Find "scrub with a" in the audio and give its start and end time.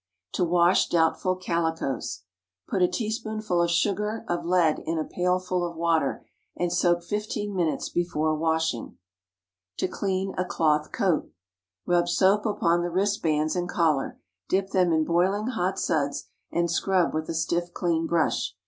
16.71-17.35